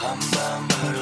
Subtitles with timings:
[0.00, 0.97] bam bam